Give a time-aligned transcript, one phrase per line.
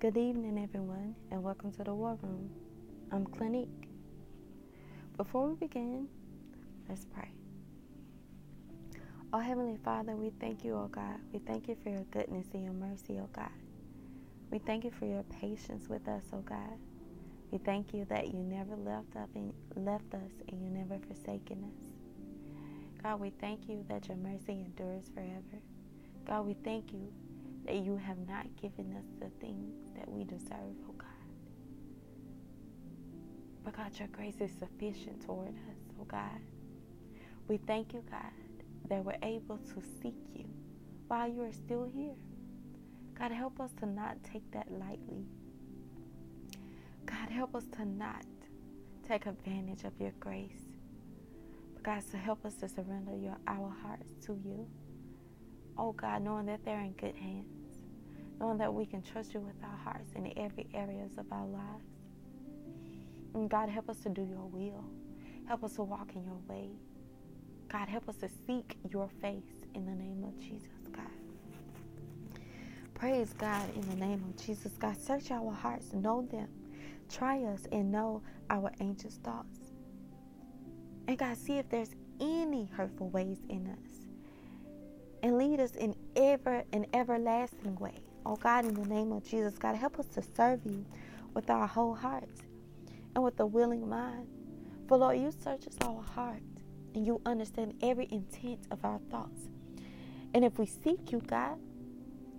[0.00, 2.50] Good evening, everyone, and welcome to the War Room.
[3.12, 3.88] I'm Clinique.
[5.16, 6.08] Before we begin,
[6.88, 7.30] let's pray.
[9.32, 11.18] Oh, Heavenly Father, we thank you, oh God.
[11.32, 13.50] We thank you for your goodness and your mercy, oh God.
[14.50, 16.78] We thank you for your patience with us, oh God.
[17.52, 21.64] We thank you that you never left, up and left us and you never forsaken
[21.76, 21.84] us.
[23.02, 25.62] God, we thank you that your mercy endures forever.
[26.26, 27.12] God, we thank you
[27.66, 31.08] that you have not given us the things that we deserve, oh God.
[33.64, 36.40] But God, your grace is sufficient toward us, oh God.
[37.48, 38.32] We thank you, God,
[38.88, 40.46] that we're able to seek you
[41.08, 42.14] while you are still here.
[43.18, 45.26] God, help us to not take that lightly.
[47.04, 48.24] God, help us to not
[49.06, 50.62] take advantage of your grace.
[51.74, 54.66] But God, so help us to surrender your, our hearts to you.
[55.82, 57.78] Oh God, knowing that they're in good hands,
[58.38, 61.88] knowing that we can trust you with our hearts in every areas of our lives.
[63.32, 64.84] And God, help us to do your will.
[65.48, 66.68] Help us to walk in your way.
[67.68, 71.04] God, help us to seek your face in the name of Jesus, God.
[72.92, 75.00] Praise God in the name of Jesus, God.
[75.00, 76.48] Search our hearts, know them.
[77.08, 79.72] Try us and know our anxious thoughts.
[81.08, 83.89] And God, see if there's any hurtful ways in us.
[85.22, 88.02] And lead us in ever and everlasting way.
[88.24, 90.84] Oh God, in the name of Jesus, God, help us to serve you
[91.34, 92.40] with our whole hearts
[93.14, 94.26] and with a willing mind.
[94.88, 96.42] For Lord, you search us our heart
[96.94, 99.48] and you understand every intent of our thoughts.
[100.34, 101.58] And if we seek you, God,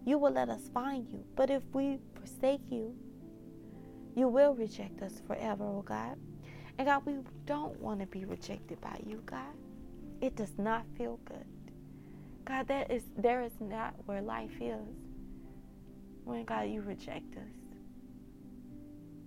[0.06, 1.23] you will let us find you.
[1.36, 2.95] But if we forsake you,
[4.16, 6.18] you will reject us forever, oh God.
[6.78, 9.56] And God, we don't want to be rejected by you, God.
[10.22, 11.45] It does not feel good.
[12.45, 14.95] God, that is there is not where life is.
[16.23, 17.44] When God you reject us.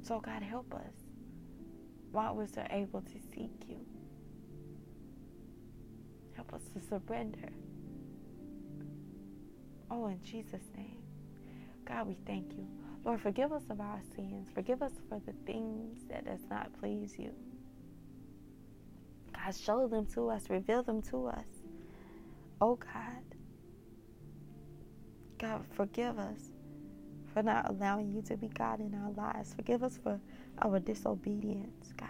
[0.03, 0.93] So God help us
[2.13, 3.79] while we're able to seek you.
[6.35, 7.51] Help us to surrender.
[9.91, 10.99] Oh, in Jesus' name.
[11.85, 12.67] God, we thank you.
[13.05, 14.49] Lord, forgive us of our sins.
[14.55, 17.33] Forgive us for the things that does not please you.
[19.35, 20.49] God, show them to us.
[20.49, 21.54] Reveal them to us.
[22.61, 23.25] Oh, God.
[25.39, 26.41] God, forgive us
[27.33, 29.55] for not allowing you to be God in our lives.
[29.55, 30.21] Forgive us for
[30.63, 32.09] our disobedience, God.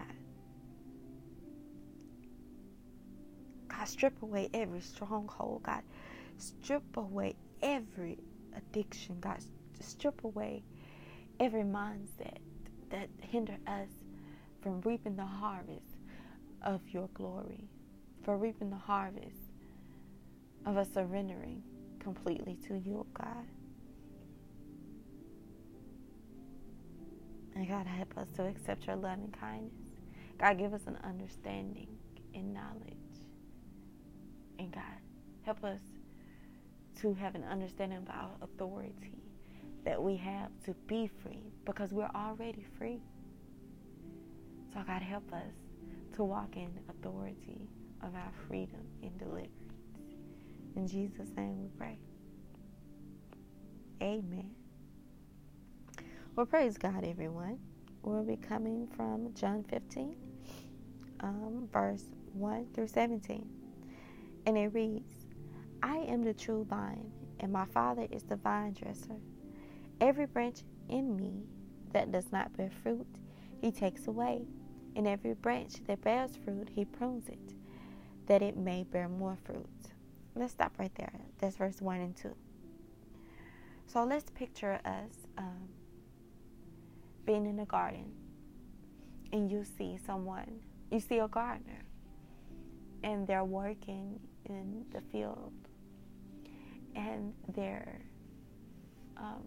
[3.67, 5.83] God, strip away every stronghold, God.
[6.37, 8.19] Strip away every
[8.55, 9.39] addiction, God.
[9.81, 10.63] Strip away
[11.39, 12.37] every mindset
[12.89, 13.89] that hinder us
[14.61, 15.97] from reaping the harvest
[16.61, 17.69] of your glory,
[18.23, 19.44] for reaping the harvest
[20.65, 21.61] of us surrendering
[21.99, 23.45] completely to you, God.
[27.55, 29.71] And God, help us to accept your love and kindness.
[30.37, 31.87] God, give us an understanding
[32.33, 32.97] and knowledge.
[34.59, 34.83] And God,
[35.43, 35.79] help us
[37.01, 39.23] to have an understanding of our authority
[39.85, 42.99] that we have to be free because we're already free.
[44.73, 45.53] So, God, help us
[46.15, 47.69] to walk in authority
[48.03, 49.64] of our freedom and deliverance.
[50.75, 51.97] In Jesus' name we pray.
[54.01, 54.51] Amen.
[56.35, 57.59] Well, praise God, everyone.
[58.03, 60.17] We'll be coming from John 15,
[61.21, 62.03] um, verse
[62.33, 63.49] 1 through 17.
[64.45, 65.27] And it reads
[65.81, 67.09] I am the true vine,
[67.39, 69.15] and my Father is the vine dresser.
[70.01, 71.45] Every branch in me
[71.93, 73.07] that does not bear fruit,
[73.61, 74.41] he takes away.
[74.97, 77.53] And every branch that bears fruit, he prunes it,
[78.27, 79.94] that it may bear more fruit.
[80.35, 81.13] Let's stop right there.
[81.39, 82.35] That's verse 1 and 2.
[83.87, 85.69] So let's picture us um,
[87.25, 88.11] being in a garden
[89.31, 90.59] and you see someone,
[90.91, 91.83] you see a gardener,
[93.03, 95.53] and they're working in the field
[96.95, 98.01] and they're
[99.17, 99.43] um,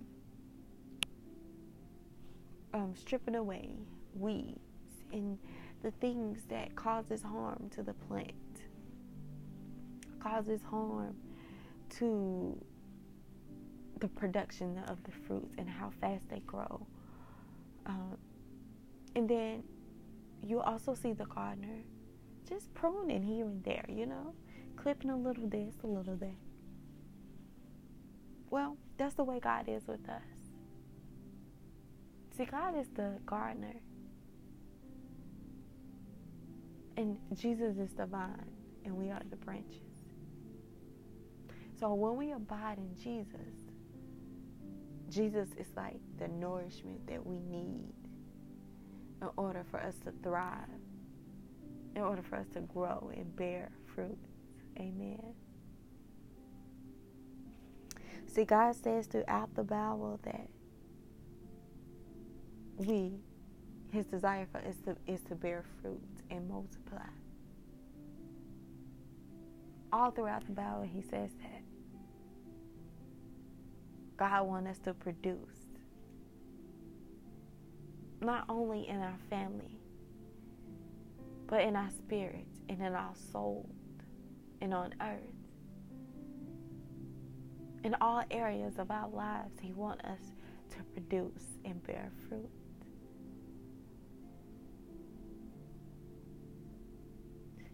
[2.74, 3.71] um, stripping away
[4.15, 4.59] weeds
[5.13, 5.39] and
[5.83, 8.33] the things that causes harm to the plant,
[10.20, 11.16] causes harm
[11.98, 12.56] to
[14.00, 16.86] the production of the fruits and how fast they grow.
[17.86, 18.16] Um,
[19.16, 19.62] and then
[20.42, 21.82] you also see the gardener
[22.48, 24.34] just pruning here and there, you know,
[24.76, 26.36] clipping a little this, a little that.
[28.50, 30.22] Well, that's the way God is with us.
[32.36, 33.74] See, God is the gardener,
[36.97, 38.53] and Jesus is the vine,
[38.84, 39.88] and we are the branches.
[41.78, 43.54] So when we abide in Jesus,
[45.10, 47.95] Jesus is like the nourishment that we need
[49.22, 50.69] in order for us to thrive,
[51.95, 54.19] in order for us to grow and bear fruit.
[54.78, 55.34] Amen.
[58.27, 60.48] See, God says throughout the Bible that
[62.77, 63.21] we,
[63.91, 67.09] His desire for us to, is to bear fruit and multiply.
[69.92, 71.67] All throughout the Bible, He says that.
[74.18, 75.66] God wants us to produce,
[78.20, 79.78] not only in our family,
[81.47, 83.68] but in our spirit and in our soul
[84.60, 85.38] and on earth
[87.84, 89.54] in all areas of our lives.
[89.60, 90.32] He wants us
[90.70, 92.50] to produce and bear fruit.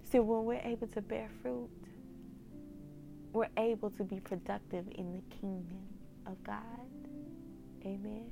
[0.04, 1.70] See, when we're able to bear fruit,
[3.32, 5.93] we're able to be productive in the kingdom
[6.26, 6.60] of God.
[7.84, 8.30] Amen.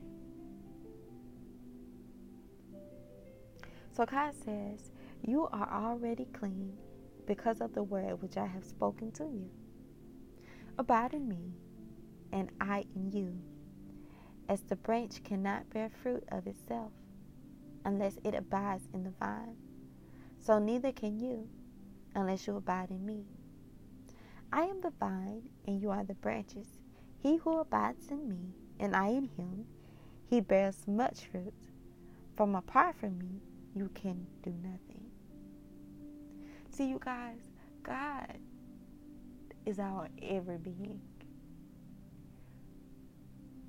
[3.94, 4.90] So God says,
[5.22, 6.72] You are already clean
[7.26, 9.50] because of the word which I have spoken to you.
[10.78, 11.52] Abide in me,
[12.32, 13.38] and I in you.
[14.48, 16.92] As the branch cannot bear fruit of itself
[17.84, 19.56] unless it abides in the vine,
[20.40, 21.48] so neither can you
[22.14, 23.24] unless you abide in me.
[24.52, 26.81] I am the vine, and you are the branches.
[27.22, 29.66] He who abides in me, and I in him,
[30.28, 31.54] he bears much fruit.
[32.36, 33.40] From apart from me,
[33.74, 35.04] you can do nothing.
[36.70, 37.38] See, you guys,
[37.82, 38.38] God
[39.66, 41.00] is our every being.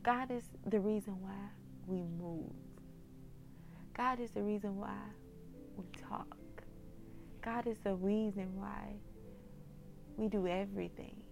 [0.03, 1.49] God is the reason why
[1.85, 2.51] we move.
[3.95, 4.97] God is the reason why
[5.77, 6.37] we talk.
[7.41, 8.95] God is the reason why
[10.17, 11.23] we do everything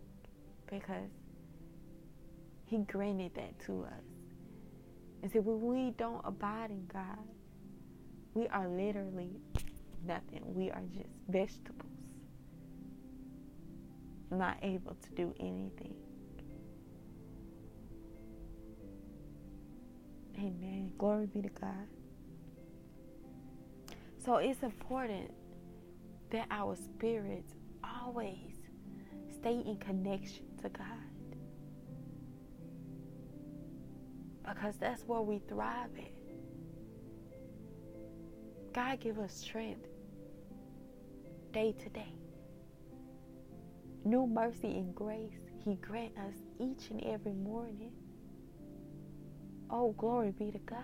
[0.69, 1.11] because
[2.71, 4.05] He granted that to us.
[5.21, 7.19] And so when we don't abide in God,
[8.33, 9.41] we are literally
[10.07, 10.41] nothing.
[10.45, 11.91] We are just vegetables,
[14.31, 15.95] not able to do anything.
[20.37, 20.93] Amen.
[20.97, 21.87] Glory be to God.
[24.23, 25.29] So it's important
[26.31, 27.51] that our spirits
[27.83, 28.55] always
[29.41, 31.10] stay in connection to God.
[34.53, 36.11] Because that's where we thrive at.
[38.73, 39.87] God give us strength
[41.51, 42.13] day to day.
[44.03, 47.91] New mercy and grace He grant us each and every morning.
[49.69, 50.77] Oh, glory be to God.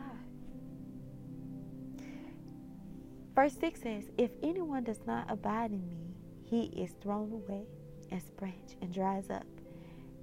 [3.36, 6.16] Verse 6 says, If anyone does not abide in me,
[6.46, 7.66] he is thrown away
[8.12, 9.46] as branch and dries up.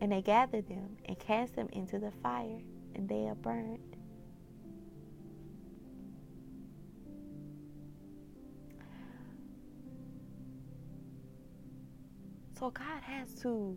[0.01, 2.61] And they gather them and cast them into the fire,
[2.95, 3.97] and they are burned.
[12.59, 13.77] So God has to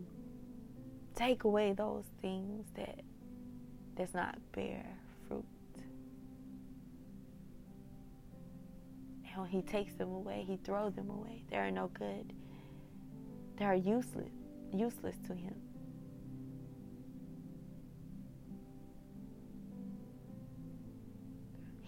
[1.14, 3.00] take away those things that
[3.96, 4.86] does not bear
[5.26, 5.44] fruit.
[9.30, 11.44] And when he takes them away, he throws them away.
[11.50, 12.32] They are no good.
[13.58, 14.32] They are useless,
[14.72, 15.56] useless to him.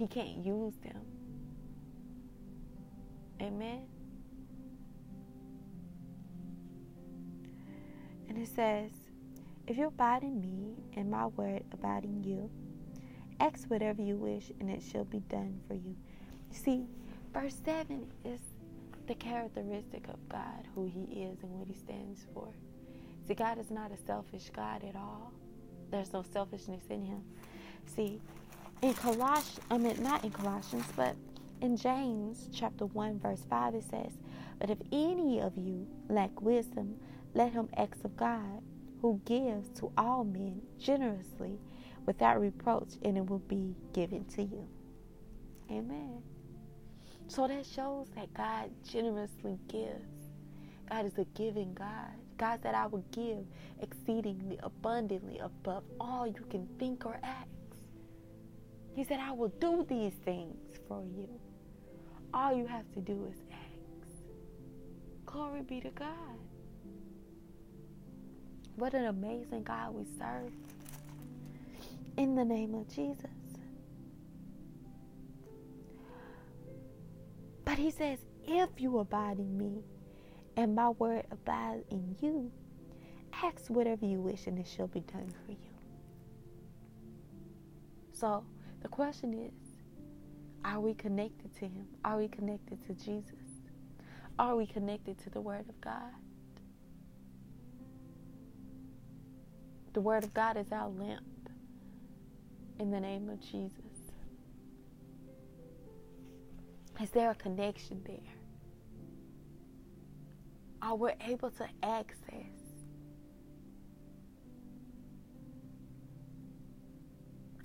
[0.01, 1.03] He can't use them.
[3.39, 3.83] Amen.
[8.27, 8.93] And it says,
[9.67, 12.49] if you abide in me and my word abide in you,
[13.41, 15.95] ask whatever you wish and it shall be done for you.
[16.51, 16.87] See,
[17.35, 18.41] verse 7 is
[19.07, 22.49] the characteristic of God, who He is and what He stands for.
[23.29, 25.31] See, God is not a selfish God at all.
[25.91, 27.23] There's no selfishness in Him.
[27.85, 28.23] See,
[28.83, 31.15] in Colossians, I mean, not in Colossians, but
[31.61, 34.13] in James chapter 1, verse 5, it says,
[34.59, 36.97] But if any of you lack wisdom,
[37.35, 38.63] let him ask of God
[39.03, 41.59] who gives to all men generously
[42.07, 44.67] without reproach, and it will be given to you.
[45.71, 46.23] Amen.
[47.29, 50.31] So that shows that God generously gives.
[50.91, 52.11] God is a giving God.
[52.39, 53.45] God said, I will give
[53.81, 57.50] exceedingly abundantly above all you can think or ask.
[58.95, 61.29] He said, I will do these things for you.
[62.35, 64.13] All you have to do is ask.
[65.27, 66.39] Glory be to God.
[68.77, 70.53] What an amazing God we serve.
[72.17, 73.31] In the name of Jesus.
[77.65, 79.85] But he says, if you abide in me
[80.57, 82.51] and my word abides in you,
[83.43, 85.59] ask whatever you wish and it shall be done for you.
[88.13, 88.45] So
[88.81, 89.53] the question is
[90.65, 91.87] are we connected to Him?
[92.05, 93.35] Are we connected to Jesus?
[94.39, 96.13] Are we connected to the Word of God?
[99.93, 101.25] The Word of God is our lamp
[102.79, 103.73] in the name of Jesus.
[107.03, 108.17] Is there a connection there?
[110.83, 112.60] Are we able to access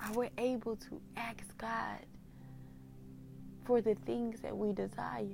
[0.06, 2.06] Are we able to ask God
[3.66, 5.26] for the things that we desire?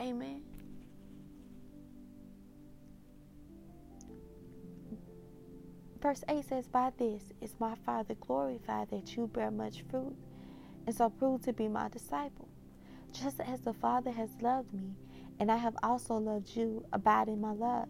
[0.00, 0.42] Amen.
[6.00, 10.16] Verse 8 says, By this is my Father glorified that you bear much fruit,
[10.86, 12.48] and so prove to be my disciple.
[13.12, 14.94] Just as the Father has loved me,
[15.38, 17.88] and I have also loved you, abide in my love.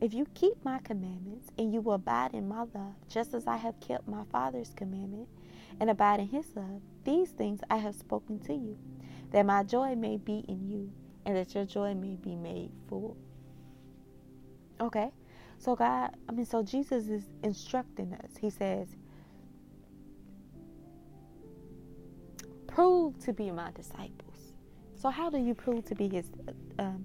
[0.00, 3.56] If you keep my commandments and you will abide in my love, just as I
[3.56, 5.28] have kept my Father's commandment
[5.80, 8.78] and abide in his love, these things I have spoken to you,
[9.32, 10.92] that my joy may be in you
[11.26, 13.16] and that your joy may be made full.
[14.80, 15.10] Okay?
[15.58, 18.30] So, God, I mean, so Jesus is instructing us.
[18.40, 18.86] He says,
[22.68, 24.52] prove to be my disciples.
[24.94, 26.30] So, how do you prove to be his
[26.78, 27.04] um,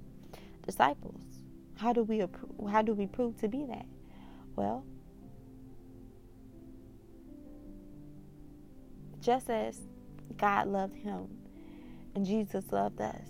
[0.66, 1.33] disciples?
[1.76, 2.24] How do we
[2.70, 3.86] how do we prove to be that?
[4.56, 4.86] Well,
[9.20, 9.80] just as
[10.38, 11.28] God loved him
[12.16, 13.28] and Jesus loved us.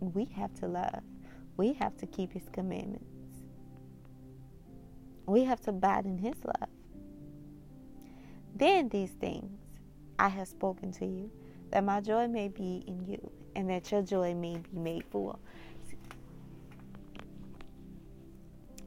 [0.00, 1.02] We have to love.
[1.56, 3.04] We have to keep his commandments.
[5.26, 6.68] We have to abide in his love.
[8.54, 9.58] Then these things
[10.18, 11.30] I have spoken to you
[11.70, 15.38] that my joy may be in you, and that your joy may be made full.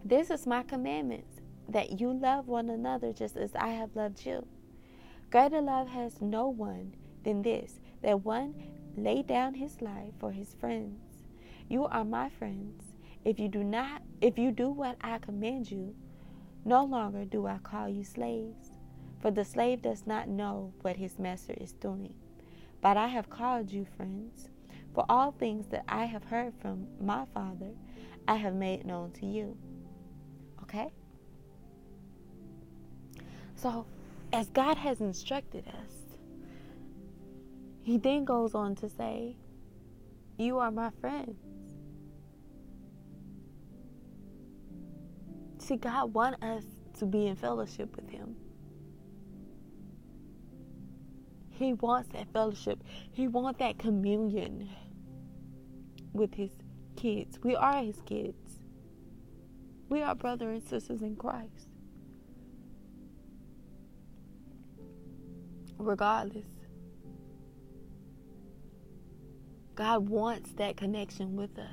[0.06, 1.26] This is my commandment
[1.70, 4.46] that you love one another just as I have loved you.
[5.32, 8.54] Greater love has no one than this, that one
[8.98, 11.00] lay down his life for his friends.
[11.70, 12.84] You are my friends
[13.24, 15.96] if you do not if you do what I command you.
[16.66, 18.72] No longer do I call you slaves,
[19.20, 22.14] for the slave does not know what his master is doing.
[22.84, 24.50] But I have called you friends,
[24.94, 27.72] for all things that I have heard from my Father,
[28.28, 29.58] I have made known to you.
[30.64, 30.92] Okay?
[33.56, 33.86] So,
[34.34, 36.18] as God has instructed us,
[37.84, 39.38] He then goes on to say,
[40.38, 41.40] You are my friends.
[45.60, 46.66] See, God wants us
[47.00, 48.36] to be in fellowship with Him.
[51.54, 52.84] He wants that fellowship.
[53.12, 54.70] He wants that communion
[56.12, 56.52] with his
[56.96, 57.40] kids.
[57.44, 58.60] We are his kids.
[59.90, 61.68] We are brothers and sisters in Christ.
[65.78, 66.48] Regardless,
[69.76, 71.68] God wants that connection with us.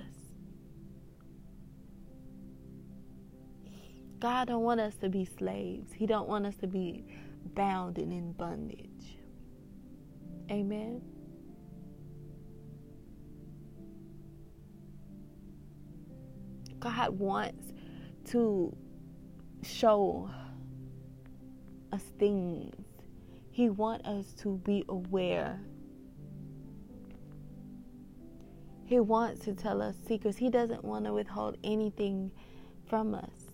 [4.19, 5.93] God don't want us to be slaves.
[5.95, 7.05] He don't want us to be
[7.55, 8.89] bound and in bondage.
[10.50, 11.00] Amen.
[16.80, 17.73] God wants
[18.30, 18.76] to
[19.62, 20.30] show
[21.92, 22.75] us things.
[23.50, 25.61] He wants us to be aware.
[28.87, 30.37] He wants to tell us secrets.
[30.37, 32.33] He doesn't want to withhold anything
[32.88, 33.52] from us.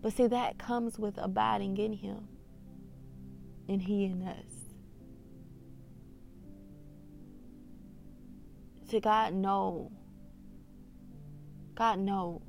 [0.00, 2.28] But see, that comes with abiding in Him
[3.68, 4.52] and He in us.
[8.90, 9.92] To God know.
[11.74, 12.40] God knows.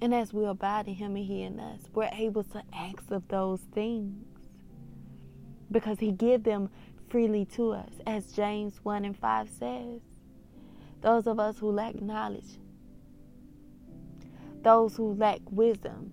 [0.00, 3.26] And as we abide in Him and He in us, we're able to ask of
[3.28, 4.24] those things.
[5.70, 6.70] Because He give them
[7.08, 7.90] freely to us.
[8.06, 10.00] As James 1 and 5 says.
[11.02, 12.58] Those of us who lack knowledge,
[14.62, 16.12] those who lack wisdom,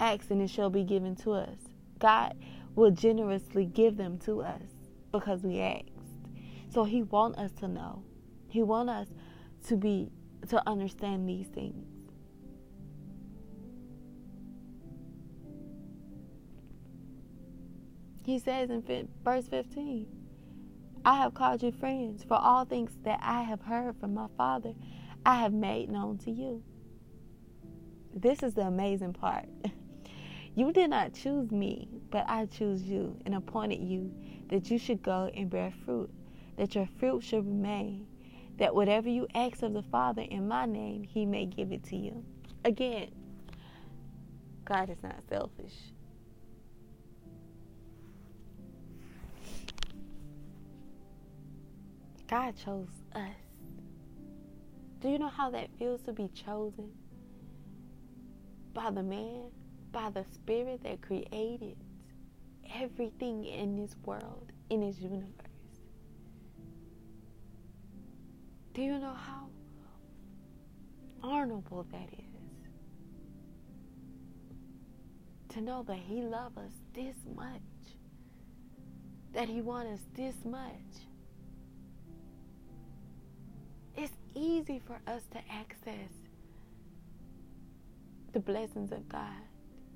[0.00, 1.58] ask and it shall be given to us.
[1.98, 2.36] God
[2.74, 4.62] will generously give them to us
[5.12, 5.90] because we asked.
[6.70, 8.04] So he want us to know.
[8.48, 9.08] He want us
[9.66, 10.10] to be
[10.48, 11.86] to understand these things.
[18.24, 20.06] He says in verse 15,
[21.04, 24.74] I have called you friends, for all things that I have heard from my Father,
[25.24, 26.62] I have made known to you.
[28.14, 29.46] This is the amazing part.
[30.58, 34.12] You did not choose me, but I choose you and appointed you
[34.48, 36.10] that you should go and bear fruit,
[36.56, 38.08] that your fruit should remain,
[38.56, 41.96] that whatever you ask of the Father in my name, he may give it to
[41.96, 42.24] you.
[42.64, 43.12] Again,
[44.64, 45.76] God is not selfish.
[52.26, 53.22] God chose us.
[54.98, 56.90] Do you know how that feels to be chosen
[58.74, 59.52] by the man,
[59.92, 61.76] by the spirit that created
[62.74, 65.32] everything in this world, in this universe?
[68.74, 69.48] Do you know how
[71.22, 72.24] honorable that is?
[75.54, 77.62] To know that He loves us this much,
[79.32, 81.06] that He wants us this much.
[83.96, 86.12] It's easy for us to access
[88.32, 89.42] the blessings of God,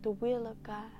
[0.02, 0.90] the will of God.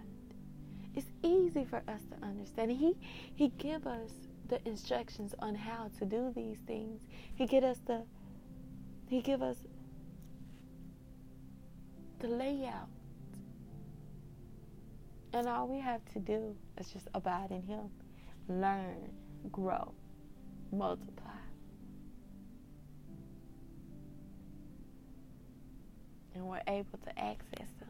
[0.94, 2.70] It's easy for us to understand.
[2.70, 2.96] He
[3.34, 4.10] He give us
[4.48, 7.02] the instructions on how to do these things.
[7.34, 8.02] He give us the
[9.08, 9.56] He give us
[12.20, 12.88] the layout.
[15.34, 17.90] And all we have to do is just abide in Him,
[18.48, 19.10] learn,
[19.50, 19.94] grow,
[20.70, 21.30] multiply.
[26.34, 27.88] And we're able to access them.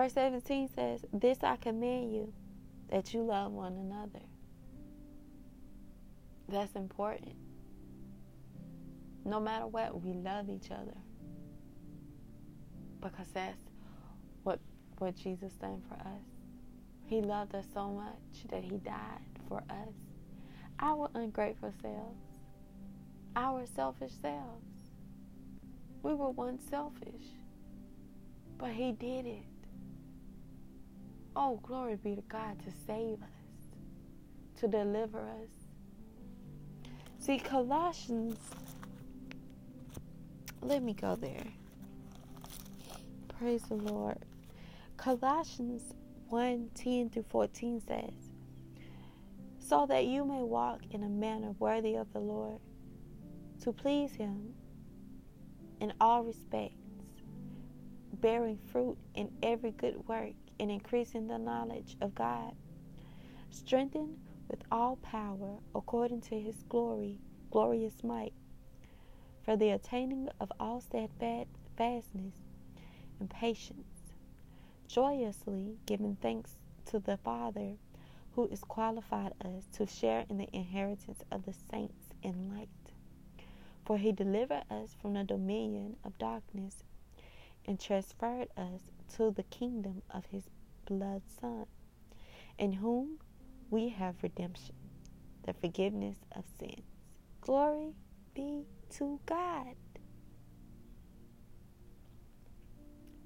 [0.00, 2.32] Verse 17 says, This I command you,
[2.90, 4.24] that you love one another.
[6.48, 7.36] That's important.
[9.26, 10.96] No matter what, we love each other.
[13.02, 13.60] Because that's
[14.42, 14.58] what,
[14.96, 16.24] what Jesus done for us.
[17.04, 19.94] He loved us so much that he died for us.
[20.78, 22.24] Our ungrateful selves,
[23.36, 24.94] our selfish selves.
[26.02, 27.26] We were once selfish,
[28.56, 29.49] but he did it.
[31.36, 35.68] Oh, glory be to God to save us, to deliver us.
[37.20, 38.38] See, Colossians,
[40.62, 41.46] let me go there.
[43.38, 44.18] Praise the Lord.
[44.96, 45.94] Colossians
[46.28, 48.32] 1 10 through 14 says,
[49.58, 52.60] So that you may walk in a manner worthy of the Lord,
[53.62, 54.54] to please Him
[55.80, 56.79] in all respects,
[58.12, 62.54] bearing fruit in every good work and increasing the knowledge of God,
[63.50, 64.16] strengthened
[64.48, 67.18] with all power according to his glory,
[67.50, 68.32] glorious might,
[69.42, 72.34] for the attaining of all steadfastness
[73.18, 74.12] and patience,
[74.88, 77.76] joyously giving thanks to the Father
[78.32, 82.68] who has qualified us to share in the inheritance of the saints in light.
[83.84, 86.84] For he delivered us from the dominion of darkness
[87.66, 90.44] and transferred us to the kingdom of his
[90.86, 91.66] blood Son,
[92.58, 93.18] in whom
[93.70, 94.74] we have redemption,
[95.44, 96.84] the forgiveness of sins.
[97.40, 97.94] Glory
[98.34, 99.76] be to God.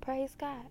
[0.01, 0.66] Praise God.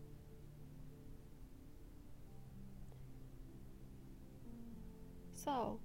[5.34, 5.80] So,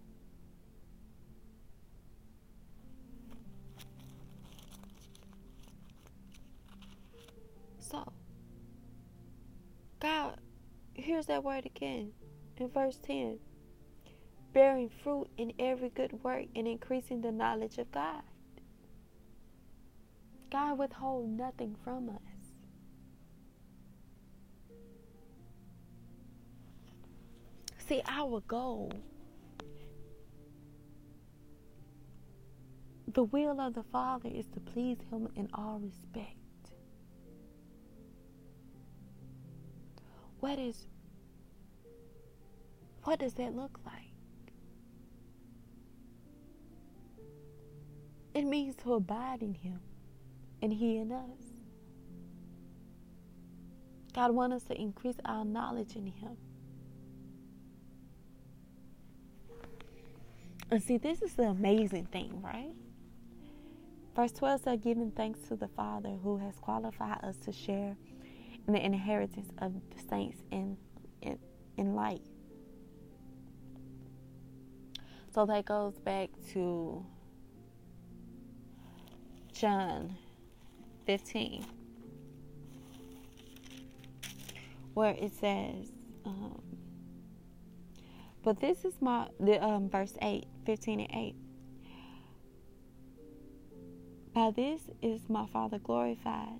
[11.08, 12.12] here's that word again
[12.58, 13.38] in verse 10
[14.52, 18.22] bearing fruit in every good work and increasing the knowledge of God.
[20.50, 22.16] God withhold nothing from us.
[27.86, 28.92] See, our goal,
[33.06, 36.36] the will of the Father is to please Him in all respect.
[40.40, 40.86] What is
[43.08, 44.12] what does that look like?
[48.34, 49.80] It means to abide in him
[50.60, 51.40] and he in us.
[54.12, 56.36] God wants us to increase our knowledge in him.
[60.70, 62.74] And see, this is the amazing thing, right?
[64.14, 67.96] Verse 12 says, giving thanks to the Father who has qualified us to share
[68.66, 70.76] in the inheritance of the saints in,
[71.22, 71.38] in,
[71.78, 72.20] in light.
[75.38, 77.06] So that goes back to
[79.52, 80.16] John
[81.06, 81.64] 15,
[84.94, 85.92] where it says,
[86.24, 86.60] um,
[88.42, 91.36] but this is my, the um, verse 8, 15 and 8.
[94.34, 96.58] By this is my Father glorified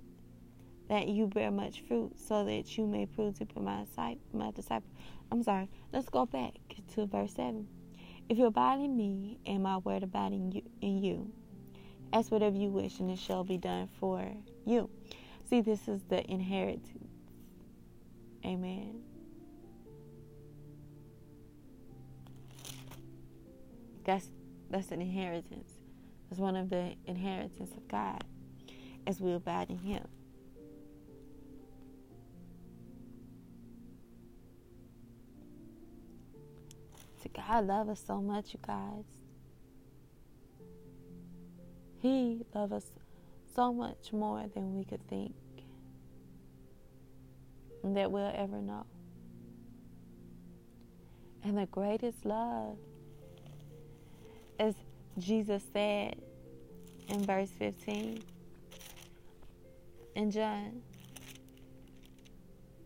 [0.88, 3.84] that you bear much fruit, so that you may prove to be my
[4.54, 4.88] disciple.
[5.32, 5.68] I'm sorry.
[5.92, 6.52] Let's go back
[6.94, 7.66] to verse seven.
[8.28, 11.32] If you abide in me, and my word abide in you, in you,
[12.12, 14.22] ask whatever you wish, and it shall be done for
[14.66, 14.90] you.
[15.48, 17.08] See, this is the inheritance.
[18.44, 19.00] Amen.
[24.04, 24.28] That's
[24.70, 25.72] that's an inheritance.
[26.30, 28.24] It's one of the inheritance of God
[29.06, 30.06] as we abide in Him.
[37.22, 39.04] So God loves us so much, you guys.
[42.00, 42.86] He loves us
[43.54, 45.34] so much more than we could think
[47.82, 48.86] that we'll ever know.
[51.42, 52.76] And the greatest love,
[54.60, 54.74] as
[55.18, 56.20] Jesus said
[57.08, 58.22] in verse 15
[60.14, 60.82] in John,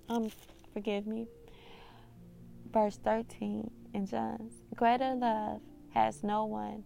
[0.09, 0.31] um,
[0.73, 1.27] forgive me,
[2.73, 6.85] verse 13 in John's, greater love has no one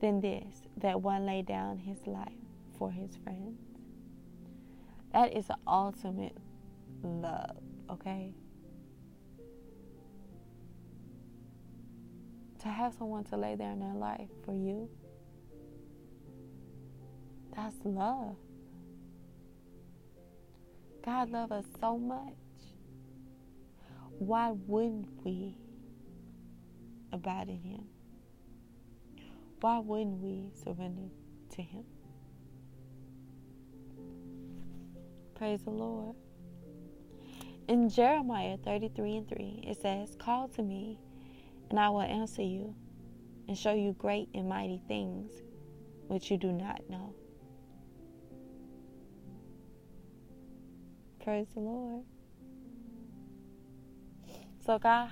[0.00, 2.28] than this, that one lay down his life
[2.78, 3.58] for his friends.
[5.12, 6.36] That is the ultimate
[7.02, 7.56] love,
[7.90, 8.32] okay?
[12.60, 14.88] To have someone to lay in their life for you,
[17.54, 18.36] that's love.
[21.04, 22.32] God loves us so much.
[24.18, 25.56] Why wouldn't we
[27.14, 27.84] abide in Him?
[29.60, 31.08] Why wouldn't we surrender
[31.50, 31.84] to Him?
[35.34, 36.16] Praise the Lord.
[37.66, 40.98] In Jeremiah 33 and 3, it says, Call to me,
[41.70, 42.74] and I will answer you,
[43.48, 45.32] and show you great and mighty things
[46.08, 47.14] which you do not know.
[51.22, 52.04] Praise the Lord.
[54.64, 55.08] So God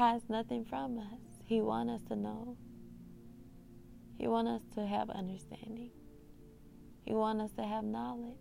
[0.00, 1.42] has nothing from us.
[1.44, 2.56] He wants us to know.
[4.18, 5.90] He wants us to have understanding.
[7.04, 8.32] He wants us to have knowledge.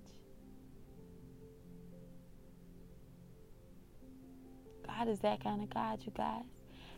[4.88, 6.46] God is that kind of God, you guys.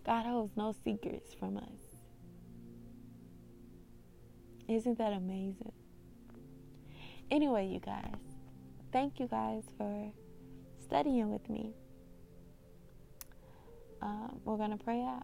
[0.06, 1.82] God holds no secrets from us.
[4.68, 5.74] Isn't that amazing?
[7.32, 8.22] Anyway, you guys,
[8.94, 10.12] thank you guys for
[10.84, 11.74] studying with me.
[14.02, 15.24] Um, we're going to pray out.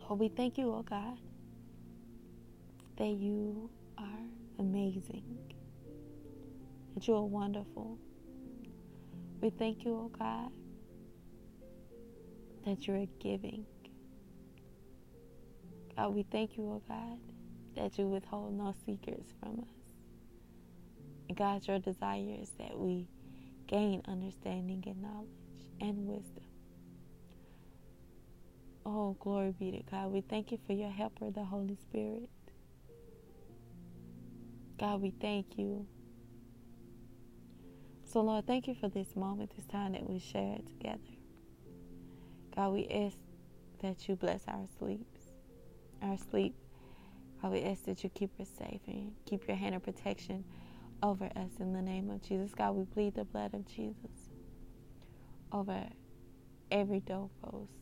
[0.00, 1.18] Lord, we thank you, oh God,
[2.98, 4.26] that you are
[4.58, 5.38] amazing,
[6.94, 7.98] that you are wonderful
[9.42, 10.52] we thank you, oh God,
[12.64, 13.66] that you're giving.
[15.96, 17.18] God, we thank you, oh God,
[17.74, 19.94] that you withhold no secrets from us.
[21.28, 23.08] And God, your desire is that we
[23.66, 25.28] gain understanding and knowledge
[25.80, 26.41] and wisdom.
[28.84, 30.12] Oh, glory be to God.
[30.12, 32.28] We thank you for your helper, the Holy Spirit.
[34.78, 35.86] God, we thank you
[38.12, 40.98] so, Lord, thank you for this moment, this time that we shared together.
[42.54, 43.16] God, we ask
[43.80, 45.20] that you bless our sleeps,
[46.02, 46.54] our sleep.
[47.40, 50.44] God, we ask that you keep us safe and keep your hand of protection
[51.02, 52.52] over us in the name of Jesus.
[52.54, 54.28] God, we plead the blood of Jesus
[55.50, 55.82] over
[56.70, 57.81] every doorpost,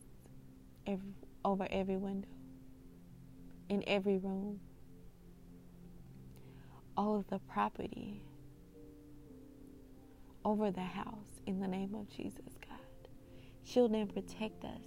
[0.87, 1.15] every,
[1.45, 2.29] over every window,
[3.69, 4.61] in every room,
[6.97, 8.23] all of the property
[10.45, 12.79] over the house in the name of Jesus, God.
[13.65, 14.83] Shield and protect us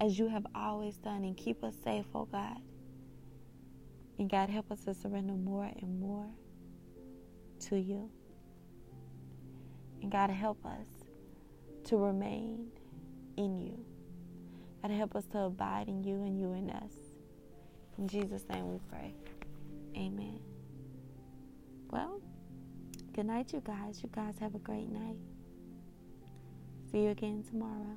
[0.00, 2.58] as you have always done and keep us safe, oh God.
[4.18, 6.28] And God, help us to surrender more and more
[7.68, 8.10] to you.
[10.02, 10.86] And God, help us
[11.84, 12.68] to remain
[13.36, 13.84] in you.
[14.84, 16.92] God, help us to abide in you and you in us.
[17.98, 19.14] In Jesus' name we pray.
[19.96, 20.40] Amen.
[21.90, 22.20] Well,
[23.14, 24.00] Good night, you guys.
[24.02, 25.14] You guys have a great night.
[26.90, 27.96] See you again tomorrow.